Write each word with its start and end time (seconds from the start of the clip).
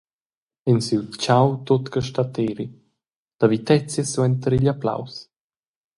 En 0.71 0.77
siu 0.87 1.01
tgau 1.13 1.47
tut 1.67 1.83
che 1.93 2.01
stat 2.07 2.33
eri, 2.51 2.67
la 3.39 3.47
vitezia 3.53 4.03
suenter 4.11 4.51
igl 4.57 4.69
applaus. 4.75 5.13